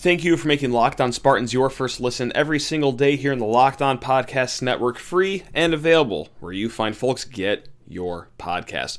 [0.00, 3.40] Thank you for making Locked On Spartans your first listen every single day here in
[3.40, 8.98] the Locked On Podcast Network, free and available where you find folks get your podcast.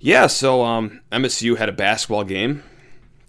[0.00, 2.64] Yeah, so um, MSU had a basketball game.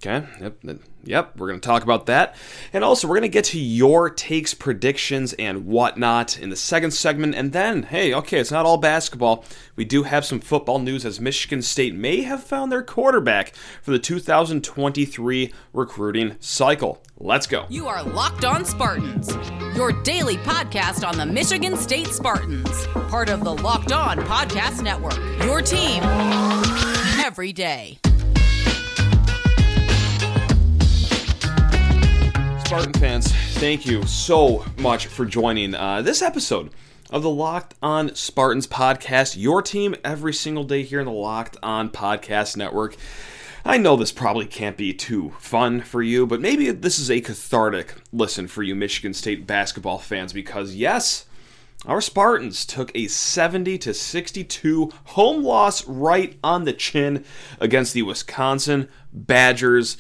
[0.04, 2.36] Okay, yep, Yep, we're going to talk about that.
[2.73, 6.91] And also, we're going to get to your takes, predictions, and whatnot in the second
[6.91, 7.35] segment.
[7.35, 9.43] And then, hey, okay, it's not all basketball.
[9.75, 13.91] We do have some football news as Michigan State may have found their quarterback for
[13.91, 17.02] the 2023 recruiting cycle.
[17.18, 17.65] Let's go.
[17.70, 19.35] You are Locked On Spartans,
[19.76, 25.18] your daily podcast on the Michigan State Spartans, part of the Locked On Podcast Network.
[25.43, 26.04] Your team
[27.23, 27.99] every day.
[32.71, 36.71] Spartan fans, thank you so much for joining uh, this episode
[37.09, 41.57] of the Locked On Spartans podcast, your team every single day here in the Locked
[41.62, 42.95] On Podcast Network.
[43.65, 47.20] I know this probably can't be too fun for you, but maybe this is a
[47.20, 51.26] cathartic listen for you Michigan State basketball fans because, yes,
[51.85, 57.26] our Spartans took a 70 to 62 home loss right on the chin
[57.59, 59.98] against the Wisconsin Badgers.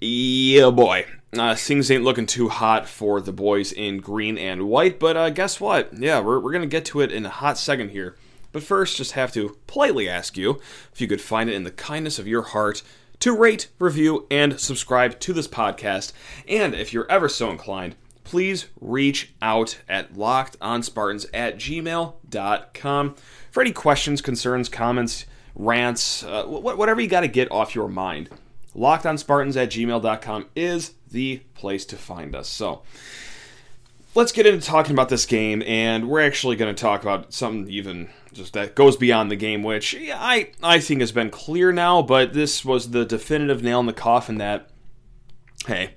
[0.00, 1.06] Yeah, boy.
[1.36, 5.28] Uh, things ain't looking too hot for the boys in green and white, but uh,
[5.28, 5.92] guess what?
[5.92, 8.16] Yeah, we're, we're going to get to it in a hot second here.
[8.50, 10.58] But first, just have to politely ask you
[10.92, 12.82] if you could find it in the kindness of your heart
[13.20, 16.12] to rate, review, and subscribe to this podcast.
[16.48, 23.14] And if you're ever so inclined, please reach out at lockedonspartans at gmail.com
[23.50, 28.30] for any questions, concerns, comments, rants, uh, whatever you got to get off your mind.
[28.74, 32.48] Lockedonspartans at gmail.com is the place to find us.
[32.48, 32.82] So
[34.14, 37.70] let's get into talking about this game, and we're actually going to talk about something
[37.72, 42.02] even just that goes beyond the game, which I I think has been clear now.
[42.02, 44.70] But this was the definitive nail in the coffin that
[45.66, 45.94] hey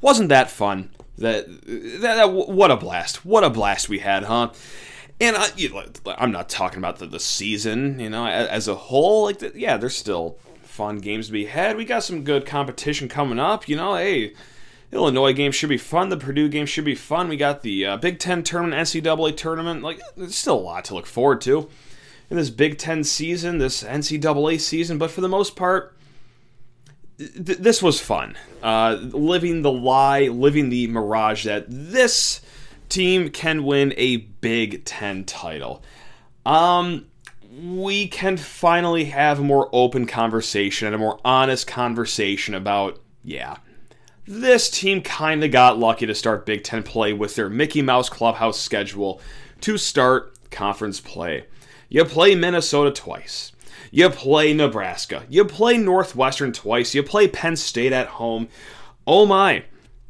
[0.00, 0.90] wasn't that fun.
[1.18, 3.26] That, that, that what a blast!
[3.26, 4.52] What a blast we had, huh?
[5.20, 5.84] And I, you know,
[6.16, 9.24] I'm not talking about the, the season, you know, as a whole.
[9.24, 10.38] Like, yeah, there's still
[10.80, 11.76] fun games to be had.
[11.76, 13.68] We got some good competition coming up.
[13.68, 14.32] You know, hey,
[14.90, 16.08] Illinois game should be fun.
[16.08, 17.28] The Purdue game should be fun.
[17.28, 19.82] We got the uh, Big Ten tournament, NCAA tournament.
[19.82, 21.68] Like, there's still a lot to look forward to
[22.30, 24.96] in this Big Ten season, this NCAA season.
[24.96, 25.94] But for the most part,
[27.18, 28.38] th- this was fun.
[28.62, 32.40] Uh, living the lie, living the mirage that this
[32.88, 35.82] team can win a Big Ten title.
[36.46, 37.04] Um,
[37.50, 43.56] we can finally have a more open conversation and a more honest conversation about, yeah,
[44.26, 48.08] this team kind of got lucky to start Big Ten play with their Mickey Mouse
[48.08, 49.20] Clubhouse schedule
[49.62, 51.46] to start conference play.
[51.88, 53.52] You play Minnesota twice.
[53.90, 55.24] You play Nebraska.
[55.28, 56.94] You play Northwestern twice.
[56.94, 58.48] You play Penn State at home.
[59.06, 59.64] Oh my.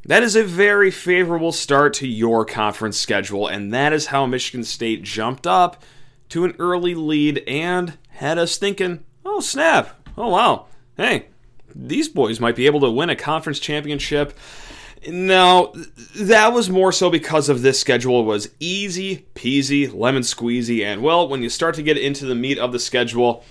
[0.04, 4.64] That is a very favorable start to your conference schedule, and that is how Michigan
[4.64, 5.82] State jumped up
[6.30, 11.26] to an early lead and had us thinking, oh snap, oh wow, hey,
[11.74, 14.36] these boys might be able to win a conference championship.
[15.08, 15.72] Now,
[16.16, 21.28] that was more so because of this schedule was easy peasy, lemon squeezy, and well,
[21.28, 23.44] when you start to get into the meat of the schedule,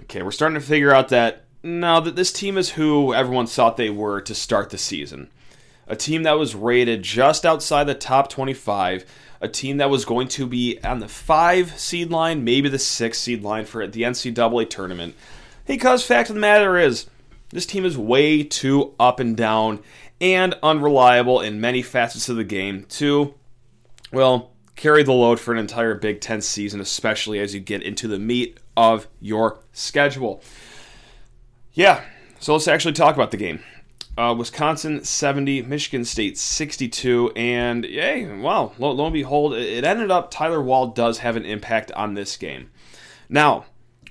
[0.00, 3.76] okay, we're starting to figure out that now that this team is who everyone thought
[3.76, 5.28] they were to start the season.
[5.88, 9.04] A team that was rated just outside the top 25
[9.40, 13.18] a team that was going to be on the five seed line, maybe the six
[13.18, 15.14] seed line for the NCAA tournament.
[15.66, 17.06] Because fact of the matter is,
[17.50, 19.80] this team is way too up and down
[20.20, 23.34] and unreliable in many facets of the game to,
[24.12, 28.08] well, carry the load for an entire Big Ten season, especially as you get into
[28.08, 30.42] the meat of your schedule.
[31.72, 32.04] Yeah,
[32.40, 33.62] so let's actually talk about the game.
[34.18, 40.10] Uh, Wisconsin 70, Michigan State 62, and yay, wow, lo, lo and behold, it ended
[40.10, 42.70] up Tyler Wahl does have an impact on this game.
[43.28, 43.66] Now,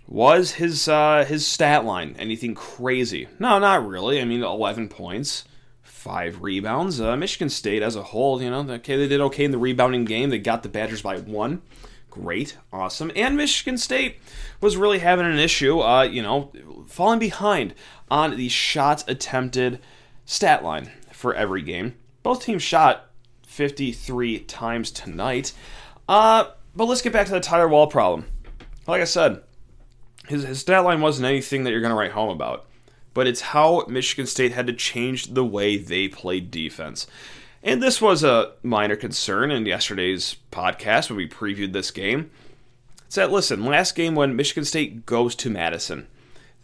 [0.08, 3.28] was his uh, his stat line anything crazy?
[3.40, 4.22] No, not really.
[4.22, 5.46] I mean, 11 points,
[5.82, 7.02] five rebounds.
[7.02, 10.06] Uh, Michigan State as a whole, you know, okay, they did okay in the rebounding
[10.06, 10.30] game.
[10.30, 11.64] They got the Badgers by one.
[12.12, 13.12] Great, awesome.
[13.16, 14.20] And Michigan State
[14.62, 16.52] was really having an issue, uh, you know,
[16.88, 17.74] falling behind
[18.10, 19.80] on the shots attempted
[20.26, 21.96] stat line for every game.
[22.24, 23.10] Both teams shot
[23.48, 25.54] 53 times tonight.
[26.08, 26.46] Uh,
[26.76, 28.26] but let's get back to the Tyler Wahl problem.
[28.88, 29.42] Like I said,
[30.28, 32.66] his, his stat line wasn't anything that you're going to write home about,
[33.14, 37.08] but it's how Michigan State had to change the way they played defense.
[37.64, 42.30] And this was a minor concern in yesterday's podcast when we previewed this game.
[43.06, 46.08] It's that, listen, last game when Michigan State goes to Madison,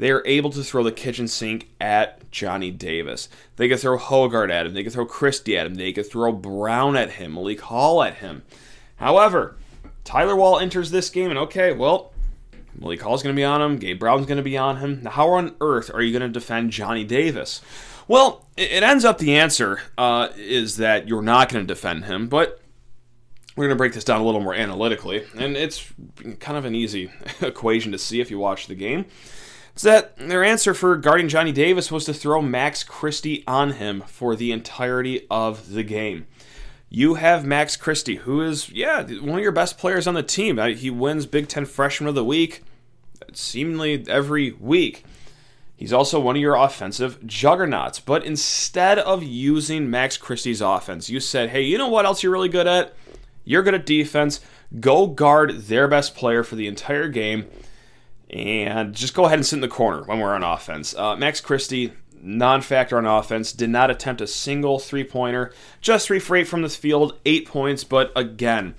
[0.01, 3.29] they are able to throw the kitchen sink at Johnny Davis.
[3.57, 4.73] They could throw Hoggard at him.
[4.73, 5.75] They could throw Christie at him.
[5.75, 8.41] They could throw Brown at him, Malik Hall at him.
[8.95, 9.57] However,
[10.03, 12.13] Tyler Wahl enters this game, and okay, well,
[12.73, 13.77] Malik Hall's going to be on him.
[13.77, 15.03] Gabe Brown's going to be on him.
[15.03, 17.61] Now, how on earth are you going to defend Johnny Davis?
[18.07, 22.27] Well, it ends up the answer uh, is that you're not going to defend him,
[22.27, 22.59] but
[23.55, 25.93] we're going to break this down a little more analytically, and it's
[26.39, 27.11] kind of an easy
[27.41, 29.05] equation to see if you watch the game.
[29.73, 34.01] It's that their answer for guarding Johnny Davis was to throw Max Christie on him
[34.01, 36.27] for the entirety of the game.
[36.89, 40.59] You have Max Christie, who is, yeah, one of your best players on the team.
[40.59, 42.63] Uh, he wins Big Ten Freshman of the Week
[43.33, 45.05] seemingly every week.
[45.75, 47.99] He's also one of your offensive juggernauts.
[47.99, 52.31] But instead of using Max Christie's offense, you said, hey, you know what else you're
[52.31, 52.93] really good at?
[53.45, 54.41] You're good at defense.
[54.79, 57.47] Go guard their best player for the entire game
[58.31, 60.95] and just go ahead and sit in the corner when we're on offense.
[60.95, 61.91] Uh, Max Christie,
[62.21, 66.47] non factor on offense, did not attempt a single three pointer, just three for eight
[66.47, 67.83] from the field, eight points.
[67.83, 68.75] But again,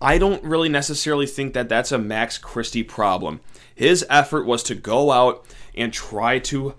[0.00, 3.40] I don't really necessarily think that that's a Max Christie problem.
[3.74, 6.74] His effort was to go out and try to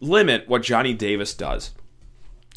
[0.00, 1.72] limit what Johnny Davis does.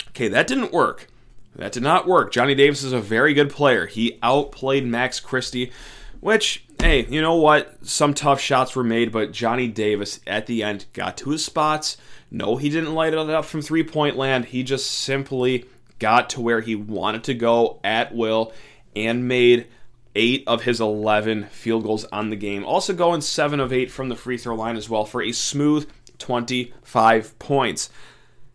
[0.10, 1.07] Okay, that didn't work.
[1.56, 2.31] That did not work.
[2.31, 3.86] Johnny Davis is a very good player.
[3.86, 5.72] He outplayed Max Christie,
[6.19, 7.86] which, hey, you know what?
[7.86, 11.98] Some tough shots were made, but Johnny Davis at the end got to his spots.
[12.31, 14.45] No, he didn't light it up from three point land.
[14.45, 15.66] He just simply
[16.00, 18.51] got to where he wanted to go at will
[18.95, 19.68] and made
[20.16, 22.63] eight of his 11 field goals on the game.
[22.63, 25.89] Also going seven of eight from the free throw line as well for a smooth
[26.18, 27.89] 25 points.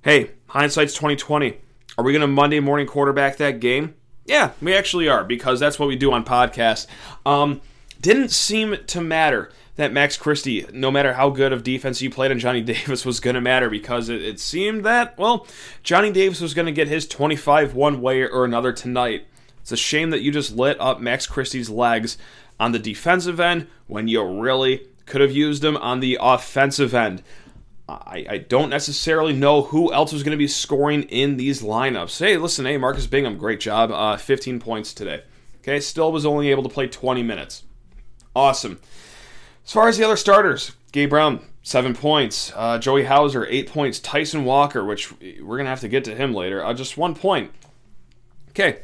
[0.02, 1.58] Hey, hindsight's 2020.
[1.98, 3.94] Are we going to Monday morning quarterback that game?
[4.24, 6.86] Yeah, we actually are because that's what we do on podcasts.
[7.26, 7.60] Um,
[8.00, 12.30] didn't seem to matter that Max Christie, no matter how good of defense you played
[12.30, 15.46] on Johnny Davis, was going to matter because it, it, seemed that, well,
[15.82, 19.26] Johnny Davis was going to get his 25 one way or another tonight.
[19.60, 22.18] It's a shame that you just lit up Max Christie's legs
[22.58, 27.22] on the defensive end when you really could have used him on the offensive end.
[27.88, 32.18] I, I don't necessarily know who else was going to be scoring in these lineups.
[32.18, 33.90] Hey, listen, hey, Marcus Bingham, great job.
[33.90, 35.24] Uh, 15 points today.
[35.58, 37.64] Okay, still was only able to play 20 minutes.
[38.34, 38.80] Awesome.
[39.64, 42.52] As far as the other starters, Gabe Brown, seven points.
[42.54, 43.98] Uh, Joey Hauser, eight points.
[43.98, 47.14] Tyson Walker, which we're going to have to get to him later, uh, just one
[47.14, 47.52] point.
[48.50, 48.80] Okay.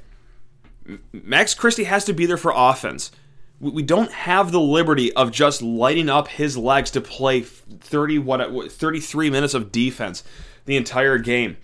[1.12, 3.10] Max Christie has to be there for offense
[3.60, 8.70] we don't have the liberty of just lighting up his legs to play 30 what
[8.70, 10.22] 33 minutes of defense
[10.66, 11.56] the entire game.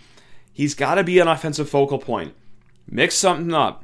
[0.53, 2.35] He's got to be an offensive focal point.
[2.87, 3.82] Mix something up.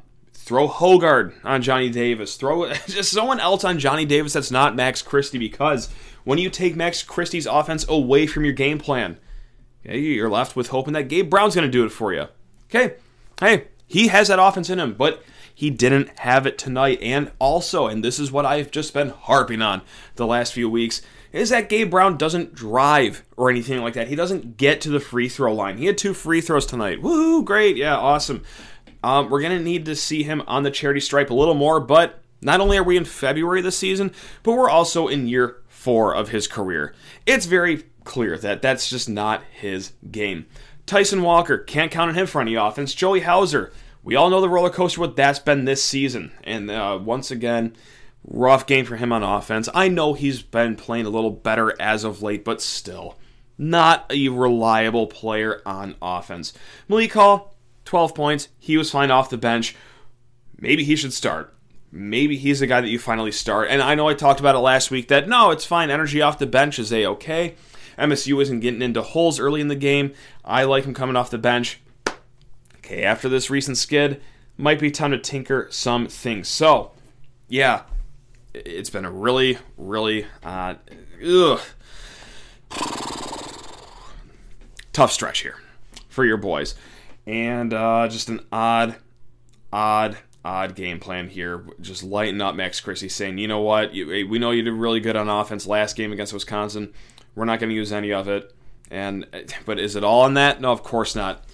[0.49, 2.35] Throw Hoggard on Johnny Davis.
[2.35, 5.89] Throw just someone else on Johnny Davis that's not Max Christie because
[6.23, 9.19] when you take Max Christie's offense away from your game plan,
[9.85, 12.29] okay, you're left with hoping that Gabe Brown's going to do it for you.
[12.65, 12.95] Okay,
[13.39, 15.21] hey, he has that offense in him, but
[15.53, 16.97] he didn't have it tonight.
[16.99, 19.83] And also, and this is what I've just been harping on
[20.15, 24.07] the last few weeks, is that Gabe Brown doesn't drive or anything like that.
[24.07, 25.77] He doesn't get to the free throw line.
[25.77, 27.03] He had two free throws tonight.
[27.03, 27.77] Woohoo, great.
[27.77, 28.43] Yeah, awesome.
[29.03, 31.79] Um, we're going to need to see him on the charity stripe a little more,
[31.79, 34.11] but not only are we in February this season,
[34.43, 36.93] but we're also in year four of his career.
[37.25, 40.45] It's very clear that that's just not his game.
[40.85, 42.93] Tyson Walker, can't count on him for any offense.
[42.93, 43.71] Joey Hauser,
[44.03, 46.31] we all know the roller coaster what that's been this season.
[46.43, 47.75] And uh, once again,
[48.25, 49.69] rough game for him on offense.
[49.73, 53.17] I know he's been playing a little better as of late, but still,
[53.57, 56.53] not a reliable player on offense.
[56.87, 57.55] Malik Hall,
[57.89, 58.47] 12 points.
[58.57, 59.75] He was fine off the bench.
[60.59, 61.53] Maybe he should start.
[61.91, 63.67] Maybe he's the guy that you finally start.
[63.69, 65.89] And I know I talked about it last week that no, it's fine.
[65.89, 67.55] Energy off the bench is a okay.
[67.97, 70.13] MSU isn't getting into holes early in the game.
[70.45, 71.81] I like him coming off the bench
[72.89, 74.21] okay, after this recent skid,
[74.57, 76.47] might be time to tinker some things.
[76.47, 76.91] So,
[77.47, 77.83] yeah,
[78.53, 80.75] it's been a really, really uh,
[81.23, 81.61] ugh,
[84.91, 85.57] tough stretch here
[86.07, 86.75] for your boys.
[87.27, 88.95] And uh, just an odd,
[89.71, 91.65] odd, odd game plan here.
[91.79, 94.99] Just lighten up Max Christie, saying, you know what, you, we know you did really
[94.99, 96.93] good on offense last game against Wisconsin.
[97.35, 98.53] We're not going to use any of it.
[98.91, 99.27] And
[99.65, 100.61] but is it all on that?
[100.61, 101.45] No, of course not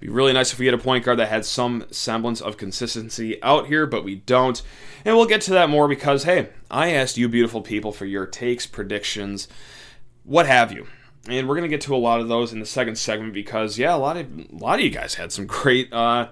[0.00, 3.40] be really nice if we had a point guard that had some semblance of consistency
[3.42, 4.60] out here, but we don't.
[5.04, 8.26] And we'll get to that more because, hey, I asked you, beautiful people, for your
[8.26, 9.46] takes, predictions,
[10.24, 10.86] what have you.
[11.28, 13.94] And we're gonna get to a lot of those in the second segment because, yeah,
[13.94, 16.28] a lot of a lot of you guys had some great uh,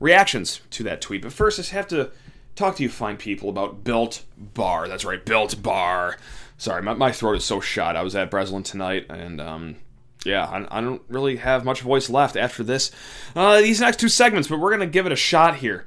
[0.00, 1.22] reactions to that tweet.
[1.22, 2.10] But first, I just have to
[2.56, 4.88] talk to you fine people about Built Bar.
[4.88, 6.16] That's right, Built Bar.
[6.58, 7.96] Sorry, my, my throat is so shot.
[7.96, 9.76] I was at Breslin tonight, and um,
[10.24, 12.90] yeah, I, I, don't really have much voice left after this.
[13.34, 15.86] Uh, these next two segments, but we're gonna give it a shot here.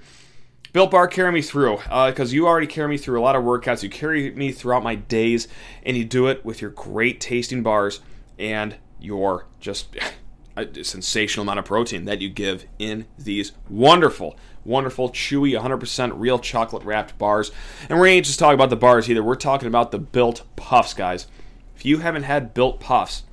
[0.71, 3.43] Built Bar, carry me through because uh, you already carry me through a lot of
[3.43, 3.81] workouts.
[3.81, 5.47] You carry me throughout my days,
[5.83, 7.99] and you do it with your great tasting bars
[8.39, 9.95] and your just
[10.57, 16.39] a sensational amount of protein that you give in these wonderful, wonderful, chewy, 100% real
[16.39, 17.51] chocolate wrapped bars.
[17.87, 19.23] And we ain't just talking about the bars either.
[19.23, 21.27] We're talking about the Built Puffs, guys.
[21.75, 23.23] If you haven't had Built Puffs,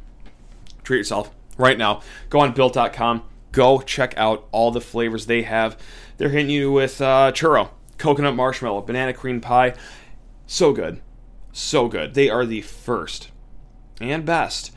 [0.85, 2.03] treat yourself right now.
[2.31, 3.23] Go on built.com.
[3.53, 5.79] Go check out all the flavors they have.
[6.19, 9.75] They're hitting you with uh, churro, coconut marshmallow, banana cream pie.
[10.47, 11.01] So good.
[11.53, 12.15] So good.
[12.15, 13.31] They are the first
[14.01, 14.73] and best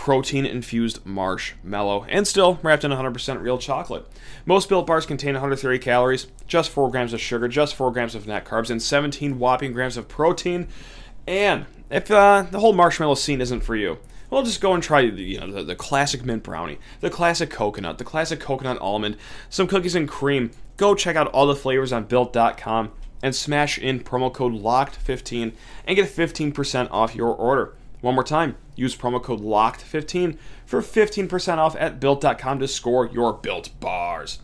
[0.00, 4.06] protein infused marshmallow and still wrapped in 100% real chocolate.
[4.46, 8.26] Most built bars contain 130 calories, just 4 grams of sugar, just 4 grams of
[8.26, 10.68] net carbs, and 17 whopping grams of protein.
[11.26, 13.98] And if uh, the whole marshmallow scene isn't for you,
[14.30, 17.98] well, just go and try you know the, the, classic mint brownie, the classic coconut,
[17.98, 19.18] the classic coconut almond,
[19.50, 20.50] some cookies and cream.
[20.78, 22.90] Go check out all the flavors on built.com
[23.22, 25.52] and smash in promo code LOCKED15
[25.84, 27.74] and get 15% off your order.
[28.00, 33.32] One more time, use promo code LOCKED15 for 15% off at built.com to score your
[33.34, 34.40] built bars.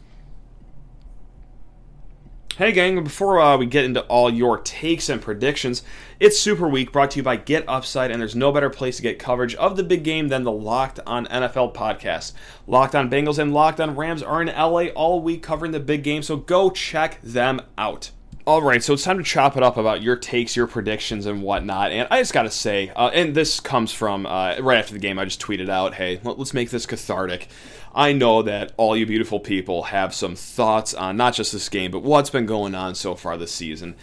[2.56, 5.82] Hey, gang, before uh, we get into all your takes and predictions,
[6.18, 9.02] it's Super Week brought to you by Get Upside, and there's no better place to
[9.02, 12.32] get coverage of the big game than the Locked on NFL podcast.
[12.66, 16.02] Locked on Bengals and Locked on Rams are in LA all week covering the big
[16.02, 18.10] game, so go check them out.
[18.46, 21.42] All right, so it's time to chop it up about your takes, your predictions, and
[21.42, 21.90] whatnot.
[21.90, 25.00] And I just got to say, uh, and this comes from uh, right after the
[25.00, 27.48] game, I just tweeted out, hey, let's make this cathartic.
[27.92, 31.90] I know that all you beautiful people have some thoughts on not just this game,
[31.90, 33.96] but what's been going on so far this season.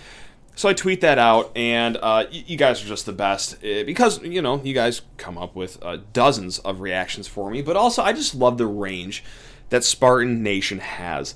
[0.56, 4.22] So I tweet that out, and uh, you guys are just the best eh, because
[4.24, 7.62] you know you guys come up with uh, dozens of reactions for me.
[7.62, 9.24] But also, I just love the range
[9.70, 11.34] that Spartan Nation has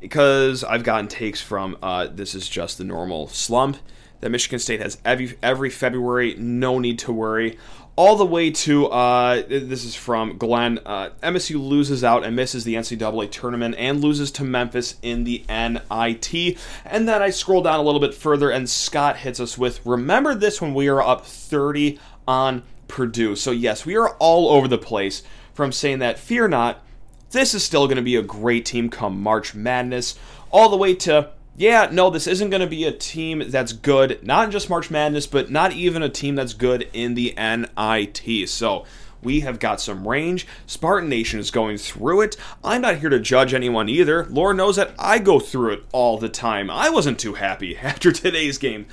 [0.00, 3.78] because I've gotten takes from uh, this is just the normal slump
[4.20, 6.34] that Michigan State has every every February.
[6.36, 7.58] No need to worry
[7.98, 10.78] all the way to uh, this is from Glenn.
[10.86, 15.44] Uh, MSU loses out and misses the NCAA tournament and loses to Memphis in the
[15.48, 16.58] NIT.
[16.84, 20.36] And then I scroll down a little bit further, and Scott hits us with Remember
[20.36, 23.34] this when we are up 30 on Purdue.
[23.34, 26.84] So, yes, we are all over the place from saying that, fear not,
[27.30, 30.18] this is still going to be a great team come March Madness,
[30.50, 34.24] all the way to yeah, no, this isn't going to be a team that's good,
[34.24, 38.48] not just March Madness, but not even a team that's good in the NIT.
[38.48, 38.84] So
[39.22, 40.46] we have got some range.
[40.66, 42.36] Spartan Nation is going through it.
[42.62, 44.24] I'm not here to judge anyone either.
[44.26, 46.70] Lord knows that I go through it all the time.
[46.70, 48.86] I wasn't too happy after today's game.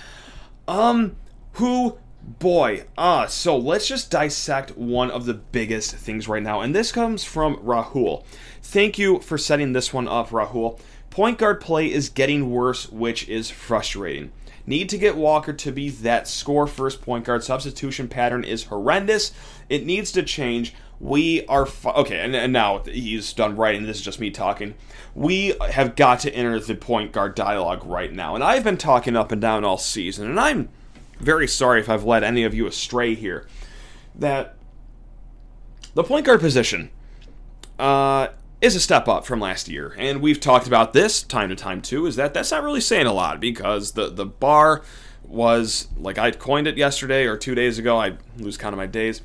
[0.68, 1.16] Um,
[1.54, 6.74] who boy ah so let's just dissect one of the biggest things right now and
[6.74, 8.24] this comes from rahul
[8.62, 10.80] thank you for setting this one up rahul
[11.16, 14.34] Point guard play is getting worse, which is frustrating.
[14.68, 17.42] Need to get Walker to be that score first point guard.
[17.42, 19.32] Substitution pattern is horrendous.
[19.70, 20.74] It needs to change.
[21.00, 23.84] We are fu- okay, and, and now he's done writing.
[23.84, 24.74] This is just me talking.
[25.14, 29.16] We have got to enter the point guard dialogue right now, and I've been talking
[29.16, 30.68] up and down all season, and I'm
[31.20, 33.48] very sorry if I've led any of you astray here.
[34.14, 34.56] That
[35.94, 36.90] the point guard position
[37.80, 38.30] uh,
[38.62, 39.96] is a step up from last year.
[39.98, 43.08] And we've talked about this time to time too, is that that's not really saying
[43.08, 44.84] a lot because the, the bar
[45.24, 48.86] was, like I coined it yesterday or two days ago, I lose count of my
[48.86, 49.22] days.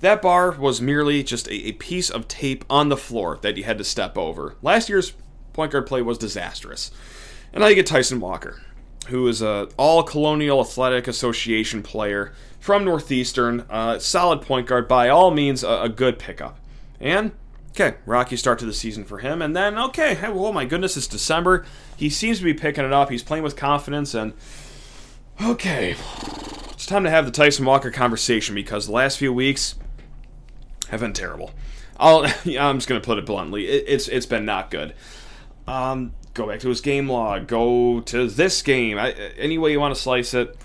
[0.00, 3.64] That bar was merely just a, a piece of tape on the floor that you
[3.64, 4.56] had to step over.
[4.62, 5.12] Last year's
[5.52, 6.90] point guard play was disastrous.
[7.52, 8.62] And now you get Tyson Walker,
[9.08, 15.08] who is a all Colonial Athletic Association player from Northeastern, uh, solid point guard, by
[15.08, 16.58] all means, a, a good pickup.
[17.00, 17.32] And
[17.72, 20.94] Okay, rocky start to the season for him, and then okay, hey, oh my goodness,
[20.98, 21.64] it's December.
[21.96, 23.08] He seems to be picking it up.
[23.08, 24.34] He's playing with confidence, and
[25.42, 25.96] okay,
[26.72, 29.76] it's time to have the Tyson Walker conversation because the last few weeks
[30.90, 31.52] have been terrible.
[31.98, 32.26] I'll,
[32.60, 33.66] I'm just gonna put it bluntly.
[33.66, 34.92] It, it's it's been not good.
[35.66, 37.46] Um, go back to his game log.
[37.46, 38.98] Go to this game.
[38.98, 40.56] I, any way you want to slice it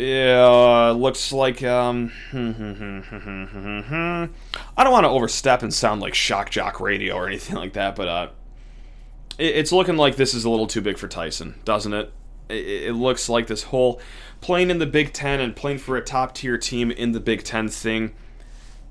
[0.00, 2.10] yeah, looks like um.
[2.32, 4.28] I
[4.78, 8.08] don't want to overstep and sound like shock jock radio or anything like that, but
[8.08, 8.28] uh,
[9.38, 12.12] it, it's looking like this is a little too big for Tyson, doesn't it?
[12.48, 14.00] It looks like this whole
[14.40, 17.44] playing in the Big Ten and playing for a top tier team in the Big
[17.44, 18.14] Ten thing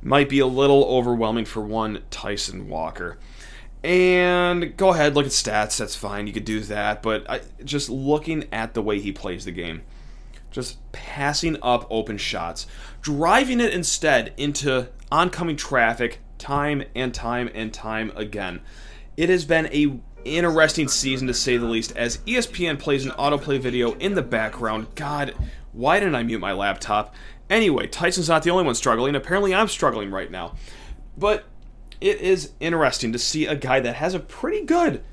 [0.04, 3.18] might be a little overwhelming for one Tyson Walker.
[3.84, 5.78] And go ahead, look at stats.
[5.78, 6.28] That's fine.
[6.28, 9.84] You could do that, but I, just looking at the way he plays the game
[10.52, 12.68] just passing up open shots,
[13.02, 18.62] driving it instead into oncoming traffic time and time and time again.
[19.18, 23.60] It has been a interesting season to say the least as ESPN plays an autoplay
[23.60, 24.88] video in the background.
[24.96, 25.34] God,
[25.72, 27.14] why didn't I mute my laptop?
[27.50, 29.16] Anyway, Tyson's not the only one struggling.
[29.16, 30.56] Apparently, I'm struggling right now.
[31.18, 31.46] But
[32.02, 35.04] it is interesting to see a guy that has a pretty good,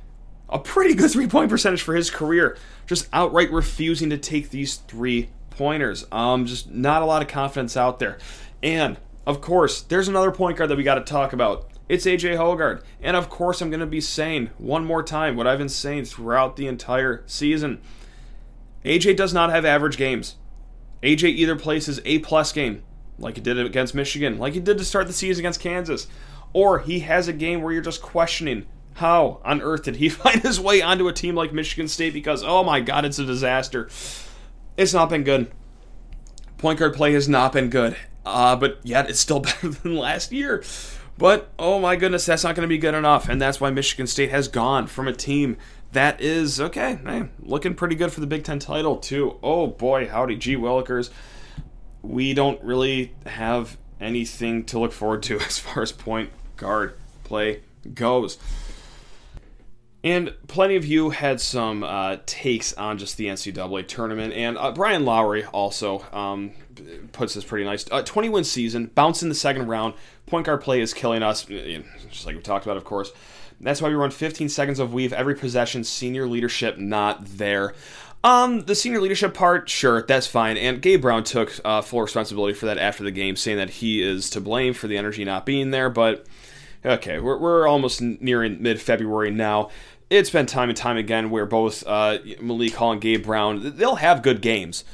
[0.49, 4.77] a pretty good three point percentage for his career, just outright refusing to take these
[4.77, 6.07] three pointers.
[6.13, 8.19] Um, just not a lot of confidence out there.
[8.63, 11.69] And of course, there's another point guard that we got to talk about.
[11.89, 12.83] It's AJ Hoggard.
[13.01, 16.05] And of course, I'm going to be saying one more time what I've been saying
[16.07, 17.81] throughout the entire season.
[18.85, 20.37] AJ does not have average games.
[21.03, 22.83] AJ either plays his A plus game,
[23.19, 26.07] like he did against Michigan, like he did to start the season against Kansas,
[26.57, 30.41] or he has a game where you're just questioning how on earth did he find
[30.41, 33.91] his way onto a team like Michigan State because, oh my God, it's a disaster.
[34.75, 35.53] It's not been good.
[36.57, 37.95] Point guard play has not been good,
[38.25, 40.65] uh, but yet it's still better than last year.
[41.19, 44.07] But oh my goodness, that's not going to be good enough, and that's why Michigan
[44.07, 45.59] State has gone from a team
[45.93, 49.39] that is okay, man, looking pretty good for the Big Ten title too.
[49.43, 51.11] Oh boy, howdy, G Willikers.
[52.01, 57.63] We don't really have anything to look forward to as far as point guard play
[57.95, 58.39] goes.
[60.05, 64.71] And plenty of you had some uh, takes on just the NCAA tournament, and uh,
[64.71, 66.53] Brian Lowry also um,
[67.11, 67.85] puts this pretty nice.
[67.91, 69.95] Uh, 20 win season, bounce in the second round.
[70.27, 73.11] Point guard play is killing us, just like we talked about, of course.
[73.61, 75.83] That's why we run 15 seconds of weave every possession.
[75.83, 77.75] Senior leadership not there.
[78.25, 80.57] Um, the senior leadership part, sure, that's fine.
[80.57, 84.03] And Gabe Brown took uh, full responsibility for that after the game, saying that he
[84.03, 85.89] is to blame for the energy not being there.
[85.89, 86.27] But
[86.85, 89.71] okay, we're, we're almost nearing mid February now
[90.11, 93.97] it's been time and time again where both uh, Malik Hall and Gabe Brown they'll
[93.97, 94.85] have good games,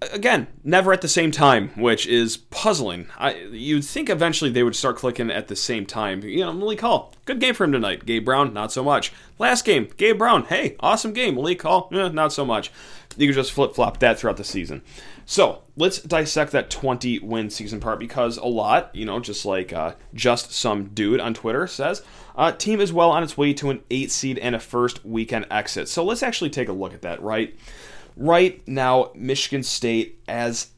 [0.00, 3.08] again, never at the same time, which is puzzling.
[3.18, 6.22] I, you'd think eventually they would start clicking at the same time.
[6.22, 8.06] You know, Malik Hall, good game for him tonight.
[8.06, 9.12] Gabe Brown, not so much.
[9.38, 11.34] Last game, Gabe Brown, hey, awesome game.
[11.34, 12.70] Malik Hall, eh, not so much.
[13.16, 14.82] You can just flip flop that throughout the season.
[15.26, 19.72] So let's dissect that 20 win season part because a lot, you know, just like
[19.72, 22.02] uh, just some dude on Twitter says,
[22.36, 25.46] uh, team is well on its way to an eight seed and a first weekend
[25.50, 25.88] exit.
[25.88, 27.54] So let's actually take a look at that, right?
[28.18, 30.70] Right now, Michigan State, as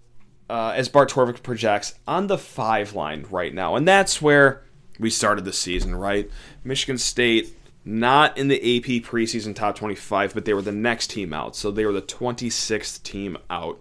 [0.51, 4.63] uh, as Bart Torvik projects, on the five line right now, and that's where
[4.99, 6.31] we started the season, right?
[6.63, 11.33] Michigan State not in the AP preseason top 25, but they were the next team
[11.33, 11.57] out.
[11.57, 13.81] So they were the 26th team out.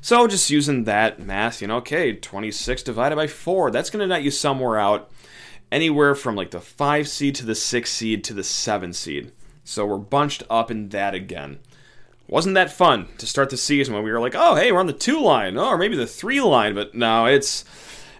[0.00, 4.06] So just using that math, you know, okay, 26 divided by 4, that's going to
[4.06, 5.10] net you somewhere out
[5.70, 9.32] anywhere from like the 5 seed to the 6 seed to the 7 seed.
[9.62, 11.58] So we're bunched up in that again.
[12.34, 14.88] Wasn't that fun to start the season when we were like, oh, hey, we're on
[14.88, 17.64] the 2 line, oh, or maybe the 3 line, but no, it's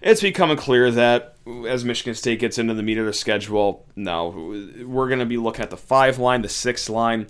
[0.01, 1.35] it's becoming clear that
[1.67, 4.29] as Michigan State gets into the meat of their schedule, no,
[4.85, 7.27] we're going to be looking at the 5 line, the 6 line.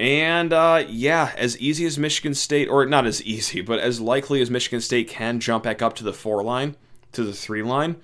[0.00, 4.42] And uh, yeah, as easy as Michigan State, or not as easy, but as likely
[4.42, 6.74] as Michigan State can jump back up to the four line,
[7.12, 7.98] to the three line,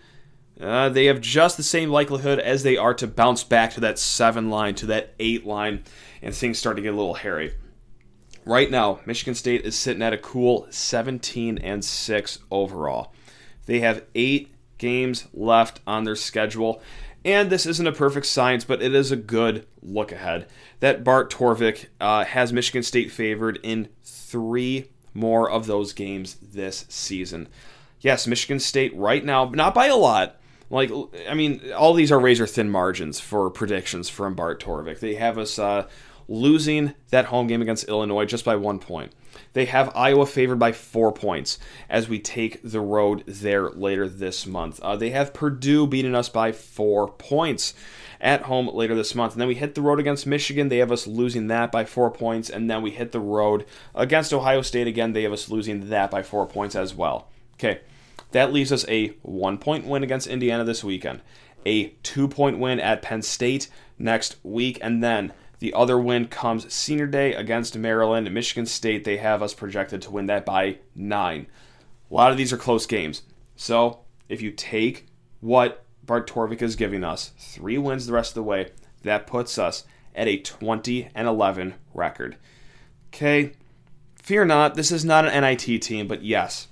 [0.60, 3.98] uh, they have just the same likelihood as they are to bounce back to that
[3.98, 5.82] seven line, to that eight line,
[6.22, 7.54] and things start to get a little hairy.
[8.44, 13.12] Right now, Michigan State is sitting at a cool 17 and 6 overall.
[13.66, 16.82] They have eight games left on their schedule,
[17.24, 20.48] and this isn't a perfect science, but it is a good look ahead.
[20.80, 26.84] That Bart Torvik uh, has Michigan State favored in three more of those games this
[26.88, 27.48] season.
[28.00, 30.40] Yes, Michigan State right now, not by a lot,
[30.72, 30.90] like
[31.28, 34.98] I mean, all these are razor thin margins for predictions from Bart Torvik.
[35.00, 35.86] They have us uh,
[36.28, 39.12] losing that home game against Illinois just by one point.
[39.54, 41.58] They have Iowa favored by four points
[41.88, 44.80] as we take the road there later this month.
[44.80, 47.74] Uh, they have Purdue beating us by four points
[48.20, 49.32] at home later this month.
[49.32, 50.68] And then we hit the road against Michigan.
[50.68, 52.48] They have us losing that by four points.
[52.48, 55.12] And then we hit the road against Ohio State again.
[55.12, 57.28] They have us losing that by four points as well.
[57.54, 57.80] Okay.
[58.32, 61.20] That leaves us a one point win against Indiana this weekend,
[61.66, 66.74] a two point win at Penn State next week, and then the other win comes
[66.74, 68.28] senior day against Maryland.
[68.34, 71.46] Michigan State, they have us projected to win that by nine.
[72.10, 73.22] A lot of these are close games.
[73.54, 75.06] So if you take
[75.38, 78.72] what Bart Torvik is giving us, three wins the rest of the way,
[79.04, 79.84] that puts us
[80.16, 82.38] at a 20 and 11 record.
[83.14, 83.52] Okay,
[84.16, 86.66] fear not, this is not an NIT team, but yes,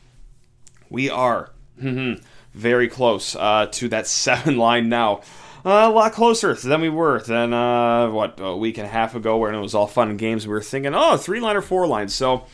[0.89, 1.53] we are
[2.55, 5.21] very close uh, to that seven line now.
[5.63, 9.37] A lot closer than we were than uh, what a week and a half ago,
[9.37, 10.47] when it was all fun and games.
[10.47, 12.09] We were thinking, oh, three line or four line.
[12.09, 12.47] So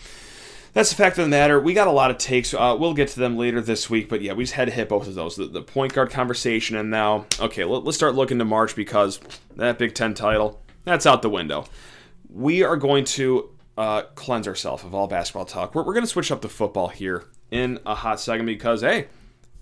[0.73, 1.61] that's the fact of the matter.
[1.61, 2.53] We got a lot of takes.
[2.53, 4.88] Uh, we'll get to them later this week, but yeah, we just had to hit
[4.88, 8.38] both of those the, the point guard conversation, and now, okay, let, let's start looking
[8.40, 9.21] to March because
[9.55, 11.64] that Big Ten title, that's out the window.
[12.29, 15.75] We are going to uh, cleanse ourselves of all basketball talk.
[15.75, 19.07] We're, we're going to switch up the football here in a hot second because, hey,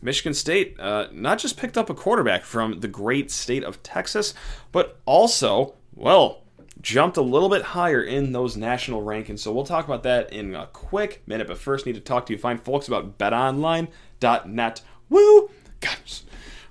[0.04, 4.34] Michigan State uh, not just picked up a quarterback from the great state of Texas,
[4.70, 6.42] but also, well,
[6.80, 9.38] jumped a little bit higher in those national rankings.
[9.38, 11.48] So we'll talk about that in a quick minute.
[11.48, 14.82] But first, need to talk to you fine folks about betonline.net.
[15.08, 15.50] Woo!
[15.80, 16.24] Guys,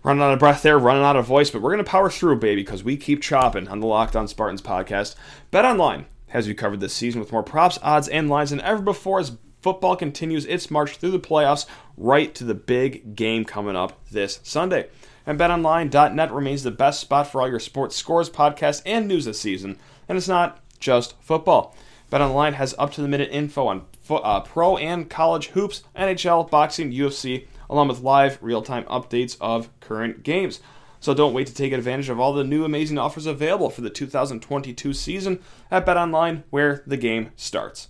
[0.04, 2.38] running out of breath there, running out of voice, but we're going to power through,
[2.38, 5.16] baby, because we keep chopping on the Locked On Spartans podcast.
[5.52, 9.20] BetOnline has you covered this season with more props, odds, and lines than ever before
[9.20, 11.66] as football continues its march through the playoffs
[11.98, 14.90] right to the big game coming up this Sunday.
[15.26, 19.40] And betonline.net remains the best spot for all your sports scores, podcasts, and news this
[19.40, 19.80] season.
[20.10, 21.76] And it's not just football.
[22.12, 26.50] BetOnline has up to the minute info on fo- uh, pro and college hoops, NHL,
[26.50, 30.60] boxing, UFC, along with live real time updates of current games.
[31.00, 33.90] So don't wait to take advantage of all the new amazing offers available for the
[33.90, 35.40] 2022 season
[35.72, 37.88] at BetOnline, where the game starts.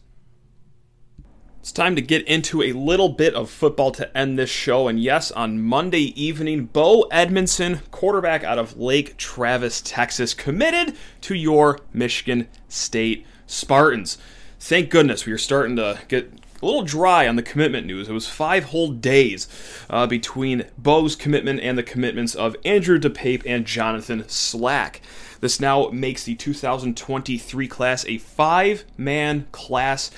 [1.64, 4.90] It's time to get into a little bit of football to end this show.
[4.90, 11.36] And yes, on Monday evening, Bo Edmondson, quarterback out of Lake Travis, Texas, committed to
[11.36, 14.18] your Michigan State Spartans.
[14.60, 18.10] Thank goodness we are starting to get a little dry on the commitment news.
[18.10, 19.48] It was five whole days
[19.90, 25.00] uh, between Bo's commitment and the commitments of Andrew DePape and Jonathan Slack.
[25.40, 30.12] This now makes the 2023 class a five man class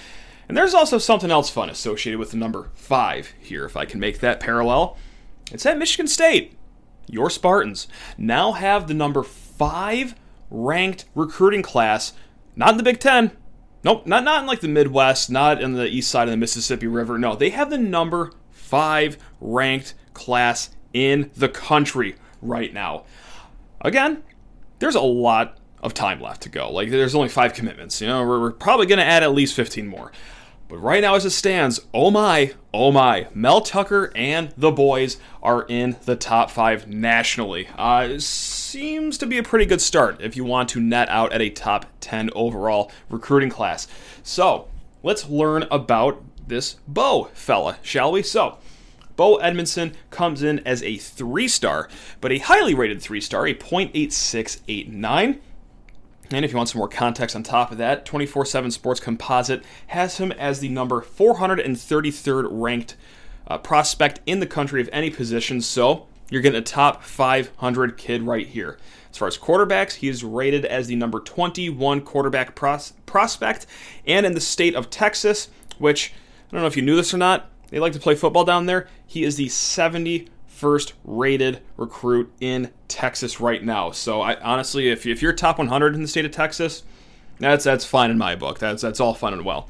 [0.47, 3.99] and there's also something else fun associated with the number five here, if I can
[3.99, 4.97] make that parallel.
[5.51, 6.57] It's at Michigan State.
[7.07, 10.15] Your Spartans now have the number five
[10.49, 12.13] ranked recruiting class,
[12.55, 13.31] not in the Big Ten.
[13.83, 16.87] Nope, not, not in like the Midwest, not in the east side of the Mississippi
[16.87, 17.19] River.
[17.19, 23.05] No, they have the number five ranked class in the country right now.
[23.81, 24.23] Again,
[24.79, 26.71] there's a lot of time left to go.
[26.71, 28.01] Like, there's only five commitments.
[28.01, 30.11] You know, we're, we're probably going to add at least 15 more.
[30.67, 35.17] But right now, as it stands, oh my, oh my, Mel Tucker and the boys
[35.43, 37.67] are in the top five nationally.
[37.77, 41.41] Uh, seems to be a pretty good start if you want to net out at
[41.41, 43.87] a top 10 overall recruiting class.
[44.23, 44.67] So
[45.03, 48.23] let's learn about this Bo fella, shall we?
[48.23, 48.57] So,
[49.15, 51.89] Bo Edmondson comes in as a three star,
[52.21, 55.39] but a highly rated three star, a .8689.
[56.31, 59.63] And if you want some more context on top of that, 24 7 Sports Composite
[59.87, 62.95] has him as the number 433rd ranked
[63.47, 65.61] uh, prospect in the country of any position.
[65.61, 68.77] So you're getting a top 500 kid right here.
[69.11, 73.65] As far as quarterbacks, he is rated as the number 21 quarterback pros- prospect.
[74.05, 76.13] And in the state of Texas, which
[76.49, 78.65] I don't know if you knew this or not, they like to play football down
[78.65, 83.91] there, he is the 70 first rated recruit in Texas right now.
[83.91, 86.83] So I honestly, if, if you're top 100 in the state of Texas,
[87.39, 88.59] that's that's fine in my book.
[88.59, 89.67] That's that's all fun and well.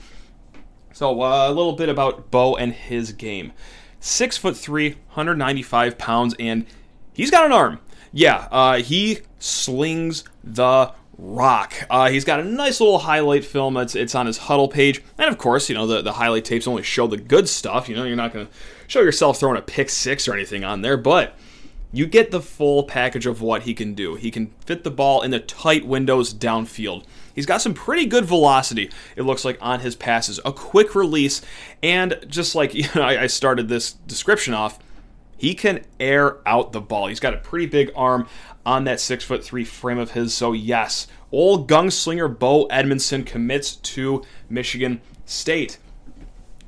[0.93, 3.51] So uh, a little bit about Bo and his game.
[3.99, 6.67] Six foot three, 195 pounds, and
[7.13, 7.79] he's got an arm.
[8.13, 11.73] Yeah, uh, he slings the rock.
[11.89, 13.77] Uh, he's got a nice little highlight film.
[13.77, 15.01] It's, it's on his Hudl page.
[15.17, 17.89] And of course, you know, the, the highlight tapes only show the good stuff.
[17.89, 18.47] You know, you're not to
[18.87, 21.35] show yourself throwing a pick six or anything on there, but
[21.91, 24.15] you get the full package of what he can do.
[24.15, 27.05] He can fit the ball in the tight windows downfield.
[27.33, 30.39] He's got some pretty good velocity, it looks like, on his passes.
[30.43, 31.41] A quick release,
[31.81, 34.79] and just like you know, I started this description off,
[35.37, 37.07] he can air out the ball.
[37.07, 38.27] He's got a pretty big arm
[38.65, 40.33] on that six foot three frame of his.
[40.33, 45.77] So yes, old gunslinger Bo Edmondson commits to Michigan State.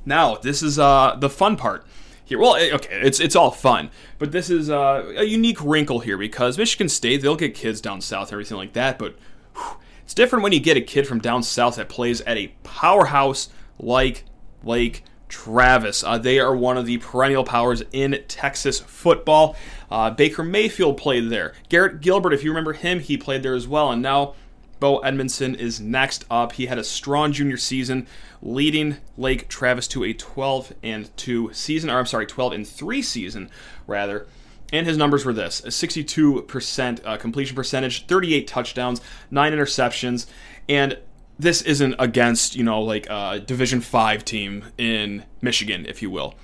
[0.04, 1.86] Now this is uh, the fun part
[2.28, 2.38] here.
[2.38, 6.18] Well, eh, okay, it's it's all fun, but this is uh, a unique wrinkle here
[6.18, 9.16] because Michigan State they'll get kids down south, everything like that, but
[9.54, 12.52] whew, it's different when you get a kid from down south that plays at a
[12.62, 14.24] powerhouse like
[14.62, 16.02] Lake Travis.
[16.02, 19.56] Uh, they are one of the perennial powers in Texas football.
[19.90, 21.54] Uh, Baker Mayfield played there.
[21.68, 23.90] Garrett Gilbert, if you remember him, he played there as well.
[23.90, 24.34] And now
[24.80, 26.52] Bo Edmondson is next up.
[26.52, 28.06] He had a strong junior season,
[28.42, 33.02] leading Lake Travis to a 12 and 2 season, or I'm sorry, 12 and 3
[33.02, 33.50] season
[33.86, 34.26] rather.
[34.72, 40.26] And his numbers were this: a 62% uh, completion percentage, 38 touchdowns, nine interceptions,
[40.68, 40.98] and
[41.38, 46.34] this isn't against you know like a Division Five team in Michigan, if you will.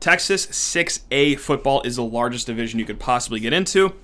[0.00, 3.94] Texas 6A football is the largest division you could possibly get into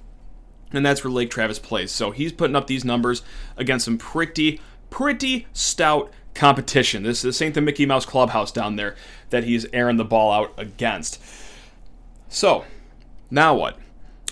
[0.72, 1.90] and that's where Lake Travis plays.
[1.90, 3.22] So he's putting up these numbers
[3.56, 7.02] against some pretty, pretty stout competition.
[7.02, 8.96] This, this ain't the Mickey Mouse Clubhouse down there
[9.30, 11.22] that he's airing the ball out against.
[12.28, 12.64] So,
[13.30, 13.78] now what?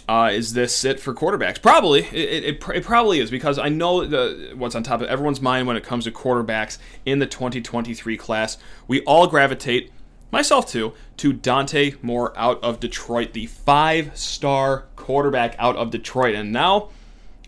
[0.09, 1.61] Uh, is this it for quarterbacks?
[1.61, 2.01] Probably.
[2.01, 5.66] It, it, it, probably is because I know the, what's on top of everyone's mind
[5.66, 8.57] when it comes to quarterbacks in the 2023 class.
[8.87, 9.92] We all gravitate,
[10.31, 16.35] myself too, to Dante Moore out of Detroit, the five star quarterback out of Detroit.
[16.35, 16.90] And now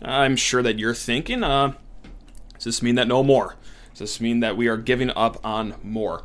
[0.01, 1.73] I'm sure that you're thinking, uh,
[2.55, 3.55] does this mean that no more?
[3.91, 6.23] Does this mean that we are giving up on more?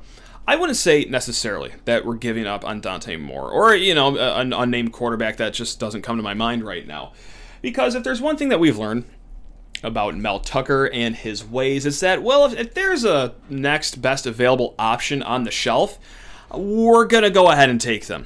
[0.48, 4.54] I wouldn't say necessarily that we're giving up on Dante Moore or, you know, an
[4.54, 7.12] unnamed quarterback that just doesn't come to my mind right now.
[7.60, 9.04] Because if there's one thing that we've learned
[9.82, 14.24] about Mel Tucker and his ways, is that, well, if, if there's a next best
[14.24, 15.98] available option on the shelf,
[16.50, 18.24] we're going to go ahead and take them.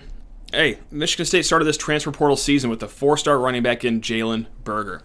[0.53, 4.01] Hey, Michigan State started this transfer portal season with a four star running back in
[4.01, 5.03] Jalen Berger.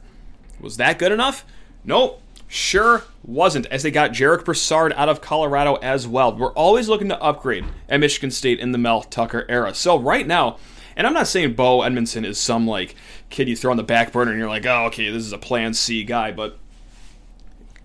[0.59, 1.45] Was that good enough?
[1.83, 2.21] Nope.
[2.47, 6.35] Sure wasn't, as they got Jarek Broussard out of Colorado as well.
[6.35, 9.73] We're always looking to upgrade at Michigan State in the Mel Tucker era.
[9.73, 10.57] So right now,
[10.95, 12.95] and I'm not saying Bo Edmondson is some like
[13.29, 15.37] kid you throw on the back burner and you're like, oh, okay, this is a
[15.37, 16.57] Plan C guy, but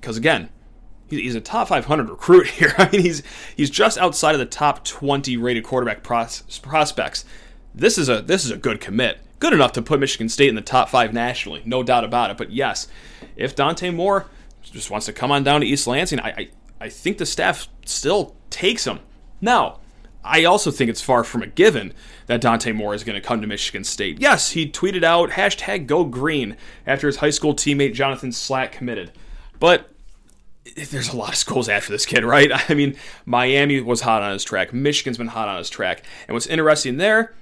[0.01, 0.49] because again,
[1.09, 2.73] he's a top 500 recruit here.
[2.79, 3.23] I mean, he's
[3.55, 7.25] he's just outside of the top 20 rated quarterback pros- prospects.
[7.75, 10.55] This is a this is a good commit, good enough to put Michigan State in
[10.55, 12.37] the top five nationally, no doubt about it.
[12.37, 12.89] But yes,
[13.37, 14.27] if Dante Moore
[14.63, 17.69] just wants to come on down to East Lansing, I, I, I think the staff
[17.85, 19.01] still takes him.
[19.41, 19.81] Now,
[20.23, 21.95] I also think it's far from a given
[22.27, 24.21] that Dante Moore is going to come to Michigan State.
[24.21, 26.57] Yes, he tweeted out hashtag go green
[26.87, 29.13] after his high school teammate Jonathan Slack committed.
[29.59, 29.91] But
[30.77, 32.51] there's a lot of schools after this kid, right?
[32.71, 34.73] I mean, Miami was hot on his track.
[34.73, 36.05] Michigan's been hot on his track.
[36.29, 37.35] And what's interesting there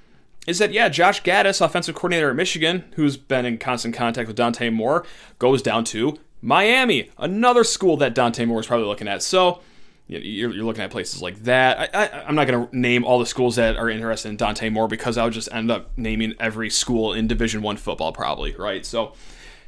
[0.48, 4.36] is that, yeah, Josh Gattis, offensive coordinator at Michigan, who's been in constant contact with
[4.36, 5.04] Dante Moore,
[5.38, 9.22] goes down to Miami, another school that Dante Moore is probably looking at.
[9.22, 9.60] So
[10.06, 11.94] you're, looking at places like that.
[11.94, 14.88] I, am not going to name all the schools that are interested in Dante Moore
[14.88, 18.86] because I would just end up naming every school in Division One football, probably right.
[18.86, 19.12] So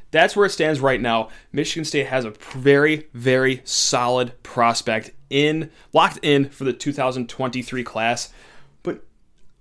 [0.09, 1.29] that's where it stands right now.
[1.51, 8.33] Michigan State has a very, very solid prospect in locked in for the 2023 class,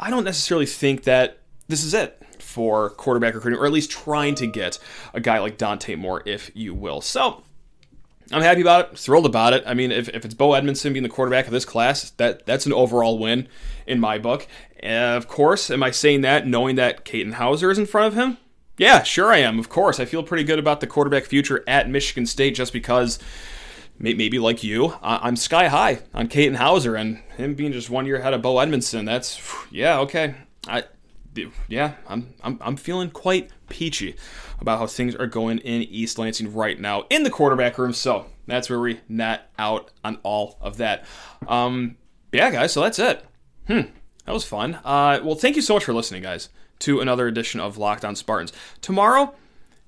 [0.00, 4.34] I don't necessarily think that this is it for quarterback recruiting, or at least trying
[4.36, 4.78] to get
[5.12, 7.02] a guy like Dante Moore, if you will.
[7.02, 7.44] So
[8.32, 9.62] I'm happy about it, thrilled about it.
[9.66, 12.64] I mean, if, if it's Bo Edmondson being the quarterback of this class, that that's
[12.64, 13.46] an overall win
[13.86, 14.48] in my book.
[14.80, 18.14] And of course, am I saying that knowing that Katin Houser is in front of
[18.14, 18.38] him?
[18.78, 19.58] Yeah, sure I am.
[19.58, 23.18] Of course, I feel pretty good about the quarterback future at Michigan State just because
[24.00, 28.16] maybe like you, I'm sky high on Katin Houser and him being just one year
[28.16, 29.04] ahead of Bo Edmondson.
[29.04, 30.34] That's yeah, okay.
[30.66, 30.84] I
[31.68, 34.16] yeah, I'm, I'm, I'm feeling quite peachy
[34.60, 37.92] about how things are going in East Lansing right now in the quarterback room.
[37.92, 41.04] So that's where we net out on all of that.
[41.46, 41.96] Um,
[42.32, 43.24] yeah, guys, so that's it.
[43.66, 43.82] Hmm,
[44.26, 44.74] that was fun.
[44.84, 46.48] Uh, well, thank you so much for listening, guys,
[46.80, 48.52] to another edition of Locked On Spartans.
[48.80, 49.34] Tomorrow,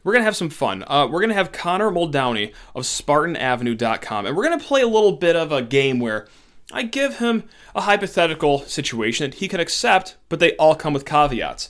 [0.05, 0.85] we're to have some fun.
[0.87, 5.37] Uh, we're to have Connor Muldowney of SpartanAvenue.com, and we're to play a little bit
[5.37, 6.27] of a game where
[6.73, 11.05] I give him a hypothetical situation that he can accept, but they all come with
[11.05, 11.69] caveats.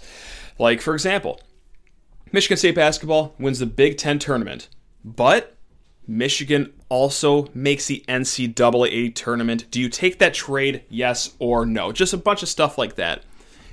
[0.58, 1.40] Like, for example,
[2.30, 4.68] Michigan State basketball wins the Big Ten tournament,
[5.04, 5.56] but
[6.06, 9.70] Michigan also makes the NCAA tournament.
[9.70, 11.92] Do you take that trade, yes or no?
[11.92, 13.24] Just a bunch of stuff like that.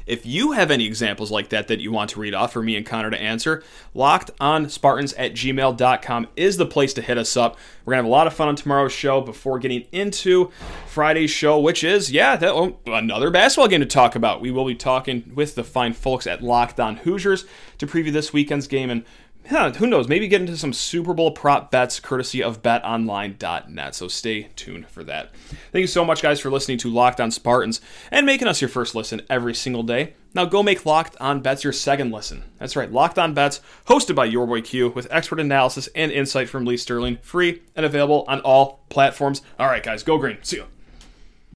[0.10, 2.76] If you have any examples like that that you want to read off for me
[2.76, 7.38] and Connor to answer, locked on Spartans at gmail.com is the place to hit us
[7.38, 7.58] up.
[7.86, 10.52] We're going to have a lot of fun on tomorrow's show before getting into
[10.88, 14.42] Friday's show, which is, yeah, that, oh, another basketball game to talk about.
[14.42, 17.46] We will be talking with the fine folks at Locked On Hoosiers
[17.78, 19.06] to preview this weekend's game and
[19.52, 20.08] yeah, who knows?
[20.08, 23.96] Maybe get into some Super Bowl prop bets courtesy of betonline.net.
[23.96, 25.34] So stay tuned for that.
[25.72, 27.82] Thank you so much, guys, for listening to Locked On Spartans
[28.12, 30.14] and making us your first listen every single day.
[30.36, 32.44] Now go make Locked On Bets your second listen.
[32.60, 36.50] That's right, Locked On Bets, hosted by your boy Q, with expert analysis and insight
[36.50, 39.42] from Lee Sterling, free and available on all platforms.
[39.58, 40.38] All right, guys, go green.
[40.44, 40.66] See you.